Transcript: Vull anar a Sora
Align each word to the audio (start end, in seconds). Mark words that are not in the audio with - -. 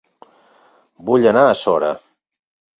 Vull 1.11 1.29
anar 1.35 1.45
a 1.51 1.55
Sora 1.63 1.95